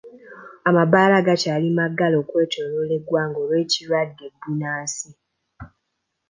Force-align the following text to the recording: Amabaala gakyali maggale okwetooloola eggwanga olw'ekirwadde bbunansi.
Amabaala 0.69 1.17
gakyali 1.27 1.67
maggale 1.77 2.15
okwetooloola 2.23 2.93
eggwanga 2.99 3.37
olw'ekirwadde 3.45 4.25
bbunansi. 4.33 5.09